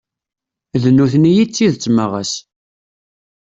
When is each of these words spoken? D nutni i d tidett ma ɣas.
D 0.83 0.85
nutni 0.95 1.31
i 1.43 1.45
d 1.47 1.51
tidett 1.55 1.85
ma 1.95 2.05
ɣas. 2.11 2.33